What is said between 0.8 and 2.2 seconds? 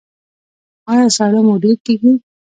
ایا ساړه مو ډیر کیږي؟